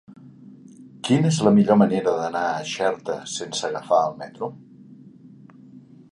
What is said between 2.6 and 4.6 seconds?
Xerta sense agafar el metro?